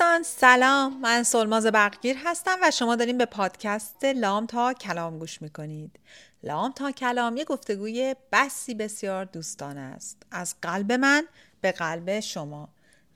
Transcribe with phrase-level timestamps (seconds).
[0.00, 1.00] دوستان سلام.
[1.00, 6.00] من سلماز برقگیر هستم و شما داریم به پادکست لام تا کلام گوش می‌کنید.
[6.42, 10.22] لام تا کلام یه گفتگوی بسی بسیار دوستانه است.
[10.30, 11.26] از قلب من
[11.60, 12.68] به قلب شما.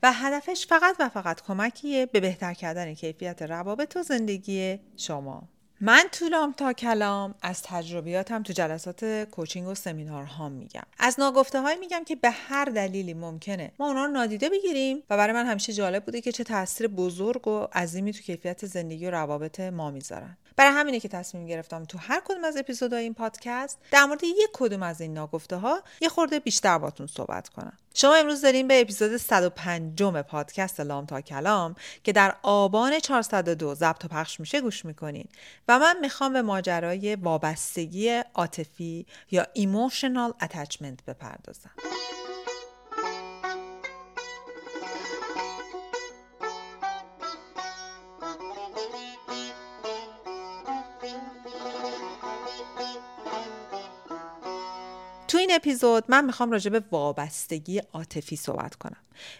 [0.03, 5.43] و هدفش فقط و فقط کمکیه به بهتر کردن کیفیت روابط و زندگی شما.
[5.81, 10.83] من طولام تا کلام از تجربیاتم تو جلسات کوچینگ و سمینارها میگم.
[10.99, 15.17] از ناگفته های میگم که به هر دلیلی ممکنه ما اونا رو نادیده بگیریم و
[15.17, 19.11] برای من همیشه جالب بوده که چه تاثیر بزرگ و عظیمی تو کیفیت زندگی و
[19.11, 20.37] روابط ما می‌ذارن.
[20.57, 24.49] برای همینه که تصمیم گرفتم تو هر کدوم از اپیزودهای این پادکست در مورد یک
[24.53, 27.77] کدوم از این ناگفته ها یه خورده بیشتر باتون صحبت کنم.
[27.93, 34.05] شما امروز داریم به اپیزود 105 پادکست لام تا کلام که در آبان 402 ضبط
[34.05, 35.27] و پخش میشه گوش می‌کنین
[35.67, 41.71] و من می‌خوام به ماجرای وابستگی عاطفی یا ایموشنال اتچمنت بپردازم.
[55.55, 58.97] اپیزود من می‌خوام راجع به وابستگی عاطفی صحبت کنم.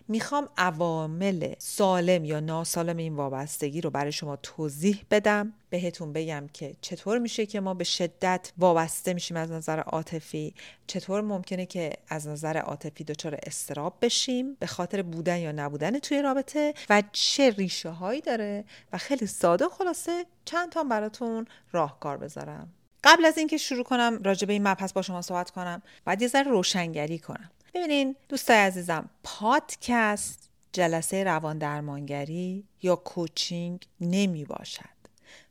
[0.08, 5.54] می‌خوام عوامل سالم یا ناسالم این وابستگی رو برای شما توضیح بدم.
[5.70, 10.54] بهتون بگم که چطور میشه که ما به شدت وابسته میشیم از نظر عاطفی؟
[10.88, 16.22] چطور ممکنه که از نظر عاطفی دچار استراب بشیم؟ به خاطر بودن یا نبودن توی
[16.22, 22.74] رابطه؟ و چه ریشه هایی داره؟ و خیلی ساده خلاصه چند تا براتون راهکار بذارم.
[23.06, 26.28] قبل از اینکه شروع کنم راجع به این مبحث با شما صحبت کنم باید یه
[26.28, 27.52] ذره روشنگری کنم.
[27.74, 34.96] ببینین دوستای عزیزم پادکست جلسه روان درمانگری یا کوچینگ نمی باشد.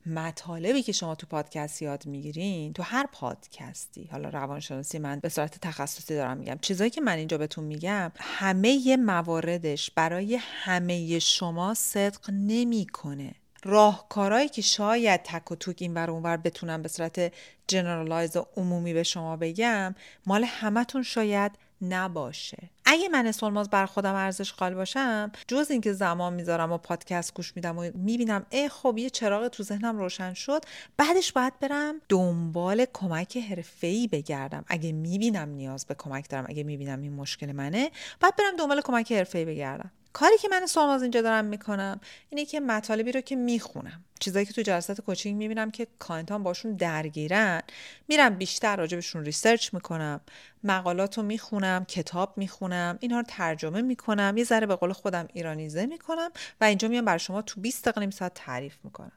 [0.07, 5.59] مطالبی که شما تو پادکست یاد می‌گیرین تو هر پادکستی حالا روانشناسی من به صورت
[5.61, 12.31] تخصصی دارم میگم چیزایی که من اینجا بهتون میگم همه مواردش برای همه شما صدق
[12.33, 13.35] نمی‌کنه.
[13.65, 17.33] راهکارهایی که شاید تک و توک این ور اونور بتونم به صورت
[17.69, 19.95] جنرالایز و عمومی به شما بگم
[20.27, 21.53] مال همتون شاید
[21.83, 22.71] نباشه.
[22.85, 27.57] اگه من سلماز بر خودم ارزش قائل باشم جز اینکه زمان می‌ذارم و پادکست گوش
[27.57, 30.65] میدم و می‌بینم ای خب یه چراغ تو ذهنم روشن شد
[30.97, 34.65] بعدش باید برم دنبال کمک حرفه‌ای بگردم.
[34.69, 39.13] اگه می‌بینم نیاز به کمک دارم اگه می‌بینم این مشکل منه بعد برم دنبال کمک
[39.13, 39.91] حرفه‌ای بگردم.
[40.15, 44.53] کاری که من سوماز اینجا دارم می‌کنم اینه که مطالبی رو که می‌خونم چیزایی که
[44.53, 47.63] تو جلسات coaching می‌بینم که کلاینتام باهاشون درگیرن
[48.09, 50.21] میرم بیشتر راجبشون research می‌کنم
[50.65, 55.87] مقالات رو می‌خونم کتاب می‌خونم اینها رو ترجمه می‌کنم یه ذره به قول خودم ایرانیزه
[55.87, 56.31] می‌کنم
[56.61, 59.13] و اینجا میام برای شما تو 20 دقیقه نیم ساعت تعریف می‌کنم.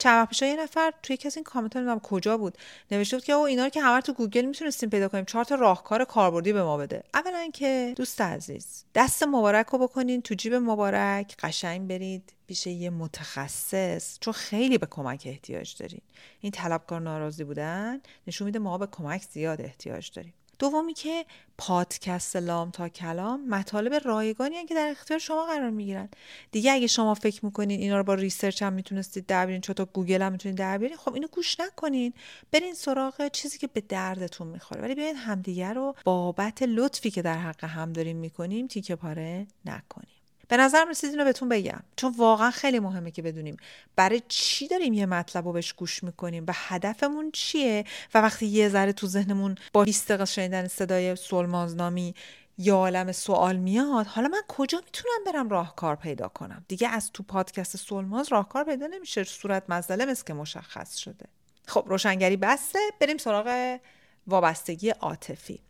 [0.00, 2.58] چند وقت یه نفر توی کسی این کامنت نمی‌دونم کجا بود؟
[2.90, 5.24] نوشته بود که او اینا رو که همه تو گوگل می‌تونستیم پیدا کنیم.
[5.24, 7.02] چهار تا راهکار کاربردی به ما بده.
[7.14, 11.36] اولا که دوست عزیز دست مبارک رو بکنین تو جیب مبارک.
[11.38, 12.32] قشنگ برید.
[12.46, 14.18] پیش یه متخصص.
[14.20, 16.00] چون خیلی به کمک احتیاج دارین.
[16.40, 20.34] این طلبکار ناراضی بودن نشون میده ما به کمک زیاد احتیاج داریم.
[20.60, 21.26] دومی که
[21.58, 26.08] پادکست لام تا کلام مطالب رایگانی که در اختیار شما قرار می‌گیرن.
[26.52, 30.22] دیگه اگه شما فکر می‌کنین اینا رو با research هم می‌تونستید در بیارین تو گوگل
[30.22, 32.12] هم می‌تونید در بیارین خب اینو گوش نکنین.
[32.52, 34.82] برین سراغ چیزی که به دردتون می‌خوره.
[34.82, 40.19] ولی بیاین همدیگه رو بابت لطفی که در حق هم داریم می‌کنیم تیکه پاره نکنیم
[40.50, 41.80] به نظرم رسید اینو بهتون بگم.
[41.96, 43.56] چون واقعا خیلی مهمه که بدونیم
[43.96, 47.84] برای چی داریم یه مطلب رو بهش گوش می‌کنیم و هدفمون چیه
[48.14, 52.14] و وقتی یه ذره تو ذهنمون با 20 دقیقه شنیدن صدای سلمازنامی
[52.58, 57.22] یا عالم سوال میاد حالا من کجا می‌تونم برم راهکار پیدا کنم؟ دیگه از تو
[57.22, 61.26] پادکست سلماز راهکار پیدا نمیشه صورت مزدله مثل که مشخص شده.
[61.66, 63.78] خب روشنگری بسته بریم سراغ
[64.26, 65.60] وابستگی عاطفی.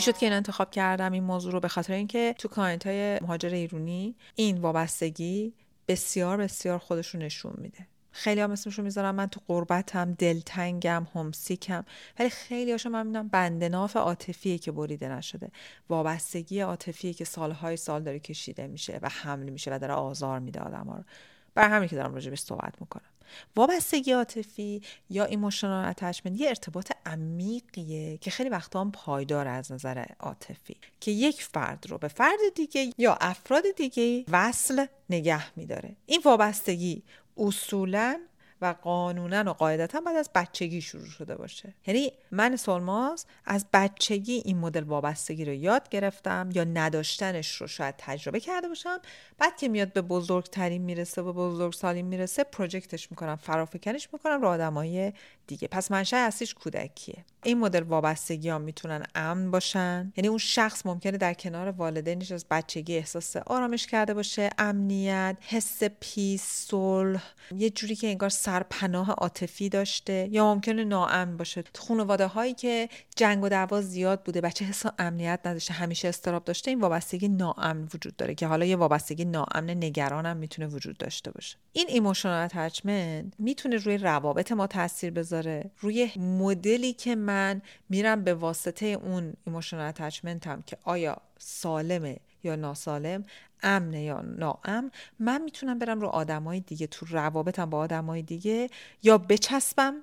[0.00, 3.18] چی شد که این انتخاب کردم این موضوع رو؟ به خاطر اینکه تو client های
[3.20, 5.54] مهاجر ایرونی این وابستگی
[5.88, 7.86] بسیار بسیار خودش رو نشون میده.
[8.12, 9.14] خیلی هم اسمشو می‌ذارم.
[9.14, 11.84] من تو غربتم دلتنگم homesick ام
[12.18, 15.50] ولی خیلی هاشو من می‌دونم بند ناف عاطفیه که بریده نشده.
[15.88, 20.60] وابستگی عاطفیه که سالهای سال داره کشیده میشه و حمل میشه و داره آزار میده
[20.60, 21.04] آدم ها رو.
[21.54, 23.10] برای همین که دارم راجبش صحبت می‌کنم.
[23.56, 30.04] وابستگی عاطفی یا emotional attachment یه ارتباط عمیقیه که خیلی وقتا هم پایدار از نظر
[30.20, 30.76] عاطفی.
[31.00, 35.96] که یک فرد رو به فرد دیگه یا افراد دیگه وصل نگه میداره.
[36.06, 37.02] این وابستگی
[37.36, 38.20] اصولا
[38.62, 41.74] و قانونا و قاعدتا بعد از بچگی شروع شده باشه.
[41.86, 47.94] یعنی من سولماز از بچگی این مدل وابستگی رو یاد گرفتم یا نداشتنش رو شاید
[47.98, 48.98] تجربه کرده باشم.
[49.38, 54.48] بعد که میاد به بزرگتری می‌رسه و بزرگسالی می‌رسه project اش می‌کنم فرافکنش می‌کنم رو
[54.48, 55.12] آدمای
[55.50, 55.68] دیگه.
[55.68, 57.24] پس منشأ اصلیش کودکیه.
[57.42, 60.12] این مدل وابستگی ها می‌تونن امن باشن.
[60.16, 65.82] یعنی اون شخص ممکنه در کنار والدینش از بچگی احساس آرامش کرده باشه امنیت حس
[66.00, 67.22] peace صلح.
[67.56, 70.28] یه جوری که انگار سرپناه عاطفی داشته.
[70.30, 71.64] یا ممکنه ناامن باشه.
[71.74, 76.70] خانواده هایی که جنگ و دعوا زیاد بوده بچه حس امنیت نداشته همیشه اضطراب داشته
[76.70, 81.56] این وابستگی ناامن وجود داره که حالا یه وابستگی ناامن نگرانم می‌تونه وجود داشته باشه.
[81.72, 85.39] این emotional attachment می‌تونه روی روابط ما تاثیر بذاره.
[85.78, 92.56] روی مدلی که من میرم به واسطه اون emotional attachment هم که آیا سالمه یا
[92.56, 93.24] ناسالم
[93.62, 98.68] امنه یا ناامن من می‌تونم برم رو آدمای دیگه تو روابطم با آدمای دیگه
[99.02, 99.94] یا بچسبم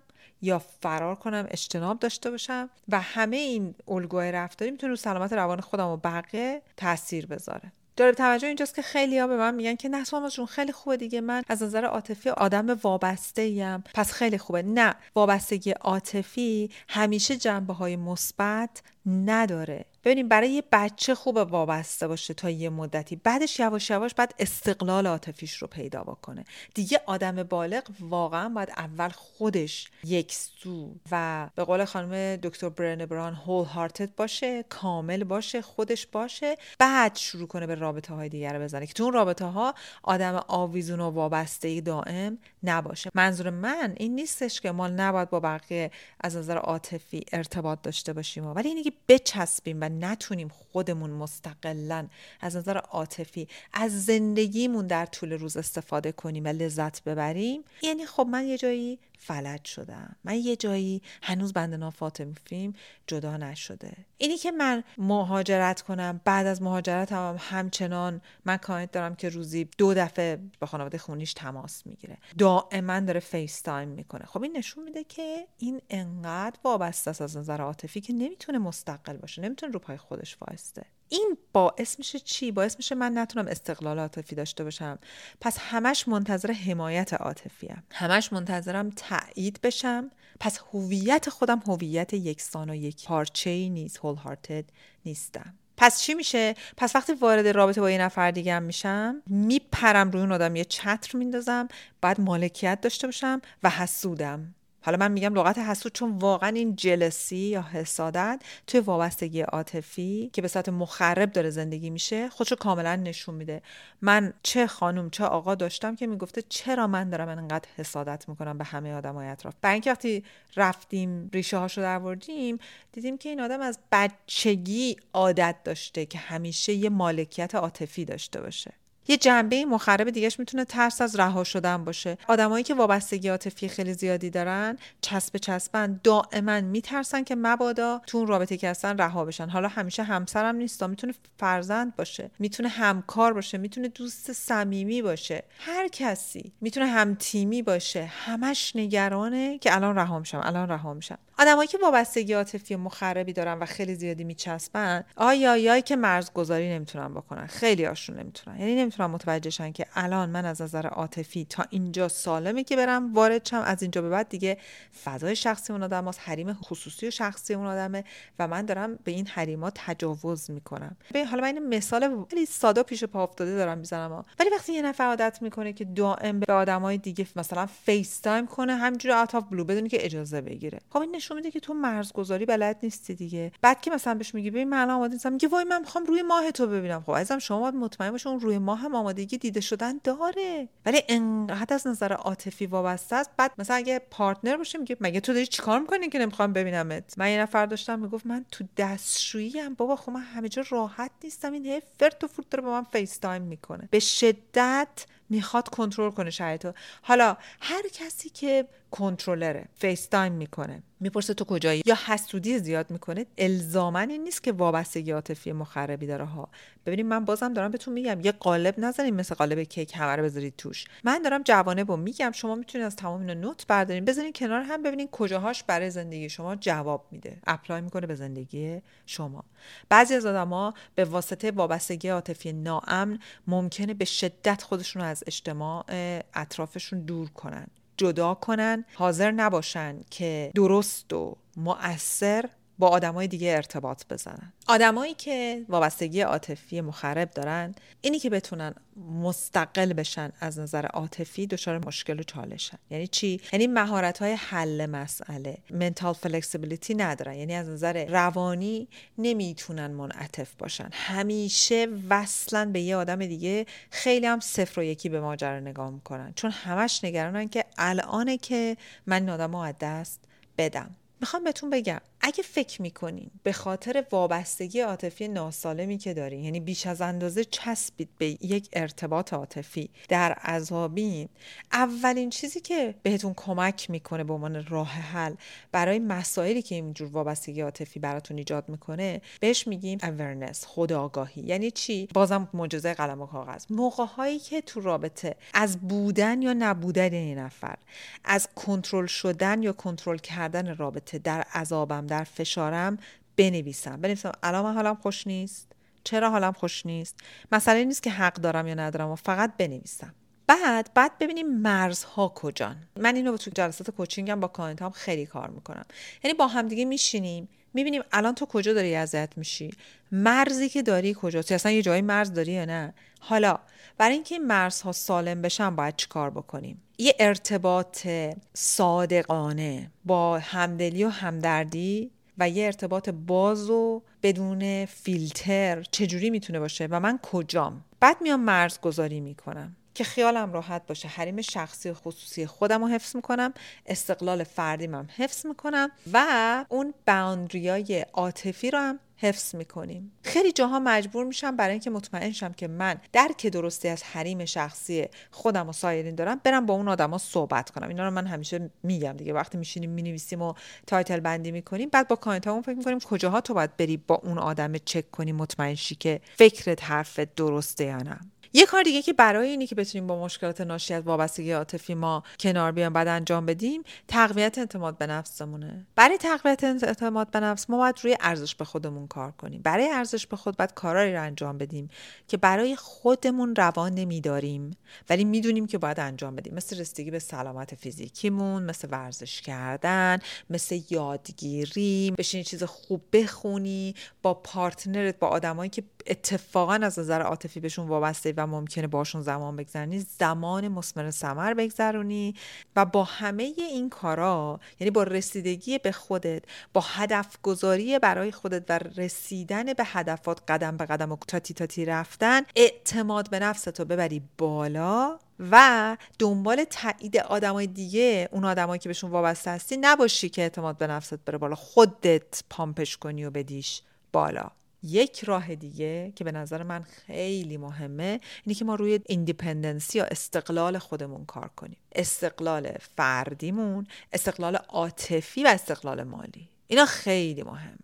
[0.41, 5.61] یا فرار کنم اجتناب داشته باشم و همه این الگوهای رفتاری می‌تونه رو سلامت روان
[5.61, 7.71] خودم و بقیه تاثیر بذاره.
[7.97, 10.03] جالب توجه اینجاست که خیلی ها به من میگن که نه
[10.35, 11.21] جون خیلی خوبه دیگه.
[11.21, 14.61] من از نظر عاطفی آدم وابسته ایم پس خیلی خوبه.
[14.61, 19.85] نه وابستگی عاطفی همیشه جنبه های مثبت نداره.
[20.03, 23.15] ببینیم برای یه بچه خوب وابسته باشه تا یه مدتی.
[23.15, 26.43] بعدش یواش یواش باید استقلال عاطفیش رو پیدا بکنه.
[26.73, 33.05] دیگه آدم بالغ واقعا باید اول خودش یک سو و به قول خانم دکتر برن
[33.05, 38.53] بران هول هارتد باشه کامل باشه خودش باشه بعد شروع کنه به رابطه های دیگر
[38.53, 39.73] رو بزنه که تو اون رابطه ها
[40.03, 43.11] آدم آویزون و وابسته دائم نباشه.
[43.13, 45.91] منظور من این نیستش که ما نباید با بقیه
[46.21, 52.07] از نظر عاطفی ارتباط داشته باشیم ولی اینه که بچسبیم و نتونیم خودمون مستقلا
[52.41, 57.63] از نظر عاطفی از زندگیمون در طول روز استفاده کنیم و لذت ببریم.
[57.81, 60.15] یعنی خب من یه جایی فلج شدم.
[60.23, 62.73] من یه جایی هنوز بند ناف عاطفیم
[63.07, 63.91] جدا نشده.
[64.17, 69.69] اینی که من مهاجرت کنم بعد از مهاجرت هم همچنان من client دارم که روزی
[69.77, 72.17] دو دفعه با خانواده خونیش تماس می‌گیره.
[72.37, 74.25] دائما داره FaceTime می‌کنه.
[74.25, 79.17] خب این نشون میده که این انقدر وابسته است از نظر عاطفی که نمی‌تونه مستقل
[79.17, 80.85] باشه نمی‌تونه رو پای خودش وایسته.
[81.09, 84.99] این باعث میشه چی؟ باعث میشه من نتونم استقلال عاطفی داشته باشم.
[85.41, 87.83] پس همش منتظر حمایت عاطفی ام.
[87.91, 90.11] همش منتظرم تایید بشم.
[90.39, 94.65] پس هویت خودم هویت یکسان و یک پارچه ای نیست هول هارتد
[95.05, 95.53] نیستم.
[95.77, 100.21] پس چی میشه؟ پس وقتی وارد رابطه با یه نفر دیگه هم میشم میپرم روی
[100.21, 101.67] اون آدم یه چتر میندازم
[102.01, 104.55] بعد مالکیت داشته باشم و حسودم.
[104.81, 110.41] حالا من میگم لغت حسود چون واقعا این جلسی یا حسادت توی وابستگی عاطفی که
[110.41, 113.61] به صورت مخرب داره زندگی میشه خودشو کاملا نشون میده.
[114.01, 118.63] من چه خانم چه آقا داشتم که می‌گفته چرا من دارم انقدر حسادت می‌کنم به
[118.63, 120.23] همه آدمای اطراف؟ برای اینکه وقتی
[120.55, 122.57] رفتیم ریشه هاشو دروردیم
[122.91, 128.73] دیدیم که این آدم از بچگی عادت داشته که همیشه یه مالکیت عاطفی داشته باشه.
[129.07, 132.17] یه جنبه مخرب دیگهش می‌تونه ترس از رها شدن باشه.
[132.27, 138.27] آدمایی که وابستگی عاطفی خیلی زیادی دارن چسب چسبن دائما میترسن که مبادا تو اون
[138.27, 139.49] رابطه که هستن رها بشن.
[139.49, 145.43] حالا همیشه همسرم نیست می‌تونه فرزند باشه می‌تونه همکار باشه می‌تونه دوست صمیمی باشه.
[145.59, 148.05] هر کسی می‌تونه هم تیمی باشه.
[148.05, 151.17] همش نگرانه که الان رها میشم الان رها میشم.
[151.39, 157.47] آدمایی که وابستگی عاطفی مخربی دارن و خیلی زیادی میچسبن آیا که مرزگذاری نمی‌تونن بکنن.
[157.47, 158.59] خیلی هاشون نمی‌تونن.
[158.59, 163.45] یعنی نمی‌تونن متوجهشن که الان من از نظر عاطفی تا اینجا سالمه که برم وارد
[163.45, 163.61] شم.
[163.65, 164.57] از اینجا به بعد دیگه
[165.03, 168.03] فضای شخصی اون آدم هست حریم خصوصی و شخصی اون آدمه
[168.39, 170.97] و من دارم به این حریما تجاوز می‌کنم.
[171.29, 175.03] حالا من این مثال خیلی ساده پیش پا افتاده دارم می‌زنم ولی وقتی یه نفر
[175.03, 179.63] عادت می‌کنه که دائم به آدمای دیگه مثلا FaceTime کنه همینجوری out of the blue
[179.63, 180.79] بدون اینکه اجازه بگیره.
[180.89, 183.51] خب نشون میده که تو مرزگذاری بلد نیستی دیگه.
[183.61, 186.51] بعد که مثلا بهش میگی ببین من آماده نیستم میگه وای من می‌خوام روی ماه
[186.51, 187.03] تو ببینم.
[187.05, 190.69] خب عزیزم شما باید مطمئن باش اون روی ماه هم آمادگی دیده شدن داره.
[190.85, 193.29] ولی انقدر از نظر عاطفی وابسته است.
[193.37, 197.31] بعد مثلا اگه partner باشه میگه مگه تو داری چیکار می‌کنی که نمی‌خوام ببینمت؟ من
[197.31, 201.53] یه نفر داشتم می‌گفت من تو دستشویی ام بابا خب من همه جا راحت نیستم.
[201.53, 203.87] این هی فرت و فورت داره با من FaceTime می‌کنه.
[203.91, 210.83] به شدت می‌خواد کنترل کنه شرایطو حالا هر کسی که controller ه FaceTime می‌کنه.
[210.99, 213.25] می‌پرسه تو کجایی؟ یا حسودی زیاد می‌کنه.
[213.37, 216.49] الزاما این نیست که وابستگی عاطفی مخربی داره ها.
[216.85, 220.53] ببینید من بازم دارم بهتون میگم یه قالب نزنید مثل قالب کیک همه رو بذارید
[220.57, 220.85] توش.
[221.03, 224.83] من دارم جوانب و میگم شما می‌تونید از تمام اینا note بردارین بذارین کنار هم
[224.83, 227.37] ببینین کجاهاش برای زندگی شما جواب میده.
[227.47, 229.43] apply می‌کنه به زندگی شما.
[229.89, 235.85] بعضی از آدما به واسطه وابستگی عاطفی ناامن ممکنه به شدت خودشون رو از اجتماع
[236.33, 237.67] اطرافشون دور کنن.
[237.97, 242.49] جدا کنن حاضر نباشن که درست و مؤثر
[242.79, 244.53] با آدمای دیگه ارتباط بزنن.
[244.67, 248.73] آدمایی که وابستگی عاطفی مخرب دارن اینی که بتونن
[249.21, 252.77] مستقل بشن از نظر عاطفی دچار مشکل و چالشن.
[252.89, 255.57] یعنی چی؟ یعنی مهارت های حل مسئله.
[255.69, 257.35] منتال فلکسیبیلیتی ندارن.
[257.35, 260.89] یعنی از نظر روانی نمی‌تونن منعطف باشن.
[260.91, 266.33] همیشه وصلن به یه آدم دیگه خیلی هم صفر و یکی به ماجرا نگاه می‌کنن.
[266.35, 270.19] چون همش نگرانن که الانه که من این آدم از دست
[270.57, 270.95] بدم.
[271.21, 276.87] می‌خوام بهتون بگم اگه فکر می‌کنین به خاطر وابستگی عاطفی ناسالمی که دارین یعنی بیش
[276.87, 281.29] از اندازه چسبید به یک ارتباط عاطفی در عذابین
[281.71, 285.33] اولین چیزی که بهتون کمک می‌کنه به عنوان راه حل
[285.71, 291.41] برای مسائلی که اینجور وابستگی عاطفی براتون ایجاد می‌کنه بهش میگیم awareness خودآگاهی.
[291.41, 293.65] یعنی چی؟ بازم معجزه قلم و کاغذ.
[293.69, 297.75] موقع هایی که تو رابطه از بودن یا نبودن این نفر
[298.23, 302.97] از کنترل شدن یا کنترل کردن رابطه در عذابم در فشارم
[303.37, 304.01] بنویسم.
[304.01, 305.71] بنویسم الان من حالم خوش نیست؟
[306.03, 307.15] چرا حالم خوش نیست؟
[307.51, 310.15] مسئله نیست که حق دارم یا ندارم و فقط بنویسم.
[310.47, 312.75] بعد بعد ببینیم مرزها کجان.
[312.95, 315.85] من اینو تو جلسات coaching م با client هام خیلی کار می‌کنم.
[316.23, 317.49] یعنی با همدیگه میشینیم.
[317.73, 319.71] می‌بینیم الان تو کجا داری اذیت میشی؟
[320.11, 323.59] مرزی که داری کجاست؟ اصلا یه جایی مرز داری یا نه؟ حالا
[323.97, 328.07] برای اینکه این مرزها سالم بشن باید چیکار بکنیم؟ یه ارتباط
[328.53, 336.87] صادقانه با همدلی و همدردی و یه ارتباط باز و بدون فیلتر چجوری می‌تونه باشه
[336.91, 339.75] و من کجام؟ بعد میام مرز گذاری می‌کنم.
[339.97, 341.07] که خیالم راحت باشه.
[341.07, 343.53] حریم شخصی و خصوصی خودم رو حفظ می‌کنم.
[343.85, 345.91] استقلال فردیم هم حفظ می‌کنم.
[346.13, 346.25] و
[346.69, 350.11] اون boundary ای عاطفی رو هم حفظ می‌کنیم.
[350.23, 355.07] خیلی جاها مجبور میشم برای اینکه مطمئن شم که من درک درستی از حریم شخصی
[355.31, 357.87] خودم و سایرین دارم برم با اون آدما صحبت کنم.
[357.87, 359.33] اینا رو من همیشه میگم دیگه.
[359.33, 360.53] وقتی میشینیم می‌نویسیم و
[360.87, 364.37] title بندی می‌کنیم بعد با client امون فکر می‌کنیم کجاها تو باید بری با اون
[364.37, 368.19] آدم چک کنی مطمئن شی که فکرت حرفت درسته یا نه.
[368.57, 372.23] یه کار دیگه که برای اینی که بتونیم با مشکلات ناشی از وابستگی عاطفی ما
[372.39, 375.87] کنار بیام بعد انجام بدیم تقویت اعتماد به نفسمونه.
[375.95, 379.61] برای تقویت اعتماد به نفس ما باید روی ارزش به خودمون کار کنیم.
[379.61, 381.89] برای ارزش به خود باید کارایی رو انجام بدیم
[382.27, 384.77] که برای خودمون روا نمیداریم
[385.09, 386.53] ولی می‌دونیم که باید انجام بدیم.
[386.53, 394.33] مثل رسیدگی به سلامت فیزیکیمون مثل ورزش کردن مثل یادگیری بشین چیز خوب بخونی با
[394.33, 399.99] پارتنرت با آدمایی که اتفاقا از نظر عاطفی بهشون وابسته و ممکنه باشون زمان بگذرونی
[399.99, 402.35] زمان مسمر سمر بگذرونی
[402.75, 408.63] و با همه این کارا یعنی با رسیدگی به خودت با هدف گذاری برای خودت
[408.69, 414.21] و رسیدن به هدفات قدم به قدم و تاتی تاتی رفتن اعتماد به نفستو ببری
[414.37, 420.77] بالا و دنبال تایید آدمای دیگه اون آدمایی که بهشون وابسته هستی نباشی که اعتماد
[420.77, 424.51] به نفست بره بالا خودت pump ش کنی و بدیش بالا.
[424.83, 430.05] یک راه دیگه که به نظر من خیلی مهمه اینه که ما روی independency یا
[430.05, 431.77] استقلال خودمون کار کنیم.
[431.95, 436.49] استقلال فردیمون استقلال عاطفی و استقلال مالی.
[436.67, 437.77] اینا خیلی مهم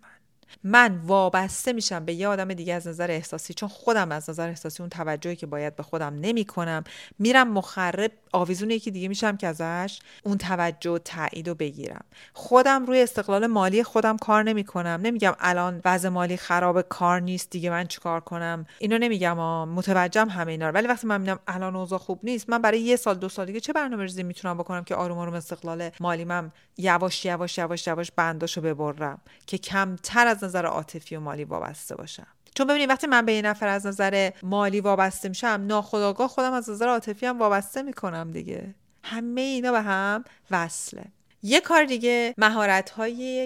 [0.63, 4.83] من وابسته میشم به یه آدم دیگه از نظر احساسی چون خودم از نظر احساسی
[4.83, 6.83] اون توجهی که باید به خودم نمی کنم
[7.19, 12.05] میرم مخرب آویزون یکی دیگه میشم که ازش اون توجه و تایید رو بگیرم.
[12.33, 17.49] خودم روی استقلال مالی خودم کار نمی کنم نمیگم الان وضع مالی خراب کار نیست
[17.49, 19.37] دیگه من چیکار کنم؟ اینو نمیگم
[19.69, 23.15] متوجهم همه اینا ولی وقتی من می‌بینم الان اوضاع خوب نیست من برای یه سال
[23.15, 27.87] دو سال دیگه چه برنامه‌ریزی می‌تونم بکنم که آروم آروم استقلال مالیمم یواش یواش یواش
[27.87, 32.27] یواش بنداشو ببرم؟ که کمتر از نظر عاطفی و مالی وابسته باشم.
[32.55, 36.69] چون ببینید وقتی من به یه نفر از نظر مالی وابسته میشم ناخداگاه خودم از
[36.69, 38.75] نظر عاطفی هم وابسته می‌کنم دیگه.
[39.03, 41.05] همه اینا به هم وصله.
[41.45, 42.93] یه کار دیگه مهارت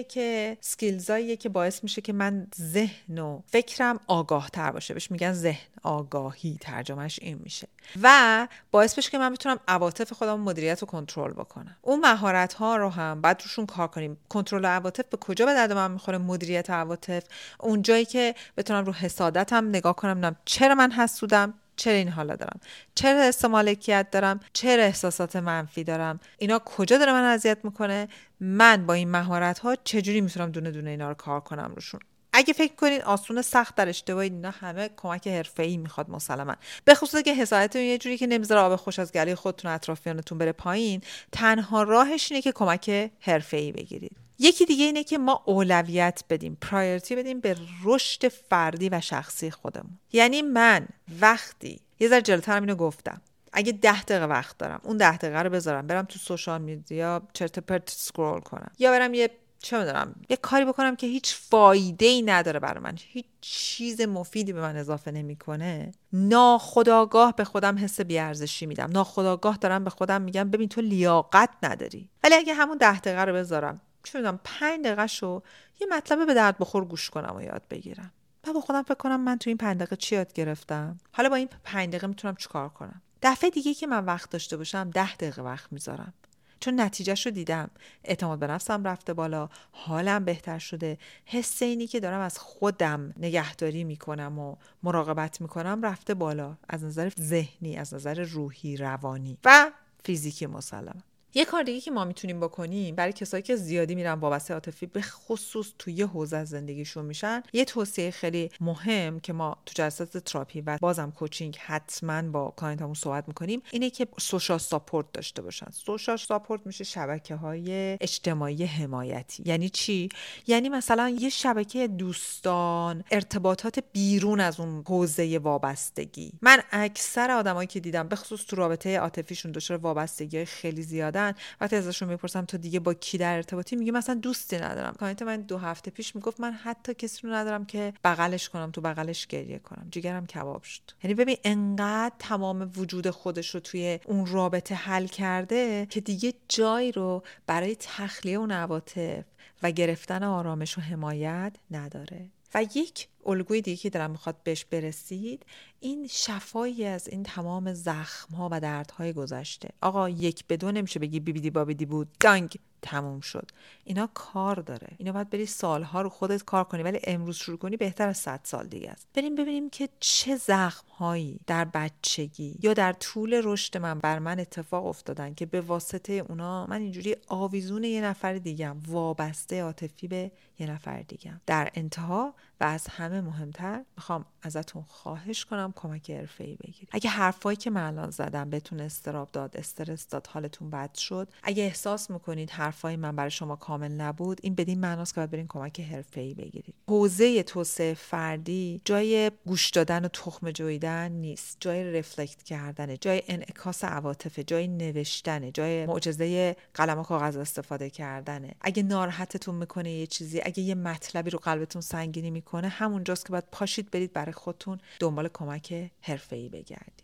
[0.08, 4.94] که سکیلز که باعث میشه که من ذهن و فکرم آگاه تر باشه.
[4.94, 7.68] بهش میگن ذهن آگاهی ترجمهش این میشه.
[8.02, 11.76] و باعث بشه که من بتونم عواطف خودم مدیریت و کنترل بکنم.
[11.82, 14.18] اون مهارت ها رو هم بعد روشون کار کنیم.
[14.28, 17.24] کنترل عواطف به کجا به درد من می‌خوره؟ مدیریت عواطف.
[17.60, 21.54] اون جایی که بتونم رو حسادتم نگاه کنم چرا من حسودم.
[21.78, 22.60] چرا این حالا دارم؟
[22.94, 28.08] چرا حس مالکیت دارم؟ چرا احساسات منفی دارم؟ اینا کجا داره من اذیت می‌کنه؟
[28.40, 32.00] من با این مهارت ها چجوری می‌تونم دونه دونه اینا رو کار کنم روشون؟
[32.32, 36.54] اگه فکر کنید آسون سخت در اشتباه اینا همه کمک حرفه‌ای می‌خواد مسلما.
[36.84, 40.52] به خصوص که حسادتتون یه جوری که نمی‌ذاره آب خوش از گلوی خودتون اطرافیانتون بره
[40.52, 41.00] پایین
[41.32, 44.27] تنها راهش اینه که کمک حرفه‌ای بگیرید.
[44.38, 49.98] یکی دیگه اینه که ما اولویت بدیم پرایورتی بدیم به رشد فردی و شخصی خودمون.
[50.12, 50.88] یعنی من
[51.20, 53.20] وقتی یه ذره جلوترم اینو گفتم.
[53.52, 57.58] اگه ده دقیقه وقت دارم اون ده دقیقه رو بذارم برم تو سوشال میدیا چرت
[57.58, 58.70] پرت سکرول کنم.
[58.78, 62.98] یا برم یه چه می‌دونم یه کاری بکنم که هیچ فایده ای نداره برای من.
[62.98, 65.92] هیچ چیز مفیدی به من اضافه نمی‌کنه.
[66.12, 68.90] ناخداگاه به خودم حس بیارزشی میدم.
[68.92, 72.08] ناخداگاه دارم به خودم میگم ببین تو لیاقت نداری.
[72.24, 75.42] ولی اگه همون ده دقیقه رو بذارم چه می‌دونم پنج دقیقه
[75.80, 78.12] یه مطلب به درد بخور گوش کنم و یاد بگیرم.
[78.46, 81.36] و با خودم فکر کنم من تو این پنج دقیقه چی یاد گرفتم؟ حالا با
[81.36, 85.42] این پنج دقیقه می‌تونم چیکار کنم؟ دفعه دیگه که من وقت داشته باشم ده دقیقه
[85.42, 86.12] وقت می‌ذارم.
[86.60, 87.70] چون نتیجهش رو دیدم.
[88.04, 90.98] اعتماد به نفسم رفته بالا حالم بهتر شده.
[91.24, 96.56] حس اینی که دارم از خودم نگهداری می‌کنم و مراقبت می‌کنم رفته بالا.
[96.68, 99.70] از نظر ذهنی از نظر روحی روانی و
[100.04, 101.02] فیزیکی مسلما
[101.34, 105.00] یه کار دیگه که ما می‌تونیم بکنیم برای کسایی که زیادی میرن وابسته عاطفی به
[105.02, 110.60] خصوص توی حوزه از زندگیشون میشن یه توصیه خیلی مهم که ما تو جلسات تراپی
[110.60, 115.66] و بازم coaching حتما با client امون صحبت می‌کنیم اینه که social support داشته باشن.
[115.72, 119.42] social support میشه شبکه های اجتماعی حمایتی.
[119.46, 120.08] یعنی چی؟
[120.46, 126.32] یعنی مثلا یه شبکه دوستان ارتباطات بیرون از اون حوزه وابستگی.
[126.42, 130.82] من اکثر آدمایی که دیدم به خصوص تو رابطه عاطفیشون دچار وابستگی خیلی
[131.18, 134.92] زیاده وقتی ازشون می‌پرسم تو دیگه با کی در ارتباطی؟ میگه مثلا دوستی ندارم.
[134.92, 138.80] کانیت من دو هفته پیش می‌گفت من حتی کسی رو ندارم که بغلش کنم تو
[138.80, 139.88] بغلش گریه کنم.
[139.90, 140.82] جگرم کباب شد.
[141.04, 146.92] یعنی ببین انقدر تمام وجود خودش رو توی اون رابطه حل کرده که دیگه جایی
[146.92, 149.24] رو برای تخلیه اون عواطف
[149.62, 152.26] و گرفتن آرامش و حمایت نداره.
[152.54, 155.46] و یک الگوی دیگه که دارم می‌خواد بهش برسید
[155.80, 159.68] این شفایی از این تمام زخم ها و دردهای گذشته.
[159.80, 162.08] آقا یک به دو نمیشه بگی بیبیدی بابیدی بود.
[162.20, 162.58] دانگ.
[162.82, 163.50] تموم شد.
[163.84, 164.88] اینا کار داره.
[164.98, 168.40] اینا باید بری سالها رو خودت کار کنی ولی امروز شروع کنی بهتر از صد
[168.44, 169.06] سال دیگه است.
[169.14, 174.40] بریم ببینیم که چه زخم هایی در بچگی یا در طول رشد من بر من
[174.40, 180.32] اتفاق افتادن که به واسطه اونا من اینجوری آویزون یه نفر دیگم وابسته عاطفی به
[180.58, 186.56] یه نفر دیگم در انتها و از همه مهمتر می‌خوام ازتون خواهش کنم کمک ای
[186.56, 186.88] بگیرید.
[186.90, 191.62] اگه حرفایی که من الان زدم بهتون استراب داد استرس داد حالتون بد شد اگه
[191.62, 196.04] احساس می‌کنید حرفای من برای شما کامل نبود این بدین معناست که باید برین کمک
[196.16, 196.74] ای بگیرید.
[196.88, 203.84] حوزه توسعه فردی جای گوش دادن و تخم جویدن نیست جای رفلکت کردنه جای انعکاس
[203.84, 208.54] عواطف جای نوشتنه جای معجزه قلم و کاغذ استفاده کردنه.
[208.60, 213.44] اگه ناراحتتون می‌کنه یه چیزی اگه یه مطلبی رو قلبتون سنگینی می‌کنه همونجاست که باید
[213.52, 217.02] پاشید برید برای خودتون دنبال کمک حرفه‌ای بگردید.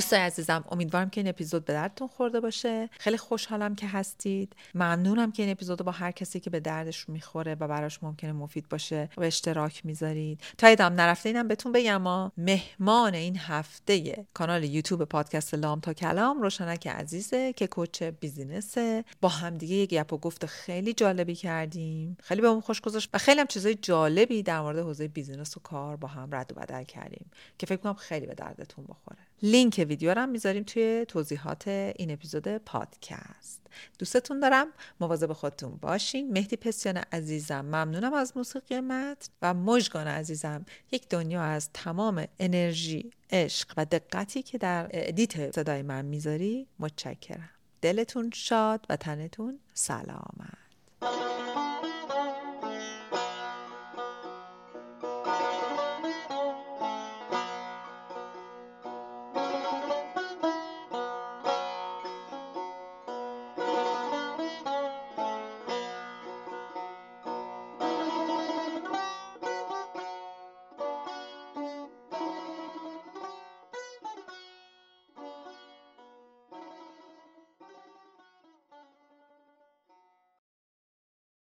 [0.00, 2.90] دوستای عزیزم امیدوارم که این اپیزود به دردتون خورده باشه.
[2.98, 4.56] خیلی خوشحالم که هستید.
[4.74, 8.68] ممنونم که این اپیزود با هر کسی که به دردش می‌خوره و براش ممکنه مفید
[8.68, 10.40] باشه به اشتراک می‌ذارید.
[10.58, 15.92] تا یادم نرفته اینم بهتون بگم ما مهمان این هفته کانال یوتیوب پادکست لام تا
[15.92, 19.04] کلام روشنک عزیزه که coach business ه.
[19.20, 22.16] با همدیگه یک گپ و گفت خیلی جالبی کردیم.
[22.22, 25.96] خیلی بهمون خوش گذاشت و خیلی هم چیزای جالبی در مورد حوزه business و کار
[25.96, 29.29] با هم رد و بدل کردیم که فکر کنم خیلی به دردتون بخوره.
[29.42, 33.60] لینک ویدیو رو هم می‌ذاریم توی توضیحات این اپیزود پادکست.
[33.98, 34.66] دوستتون دارم.
[35.00, 36.32] مواظب خودتون باشین.
[36.32, 43.10] مهدی پسیان عزیزم ممنونم از موسیقی متن و مژگان عزیزم یک دنیا از تمام انرژی
[43.30, 46.66] عشق و دقتی که در edit صدای من می‌ذاری.
[46.78, 47.50] متشکرم.
[47.82, 50.69] دلتون شاد و تنتون سلامت.